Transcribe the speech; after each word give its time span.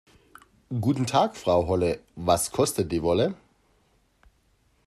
Guten 0.81 1.05
Tag 1.05 1.35
Frau 1.37 1.67
Holle, 1.67 1.99
was 2.15 2.49
kostet 2.51 2.91
die 2.91 3.03
Wolle? 3.03 3.35